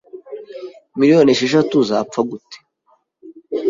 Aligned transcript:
Miliyoni 0.97 1.31
esheshatu 1.33 1.77
zapfa 1.89 2.21
gute 2.29 2.57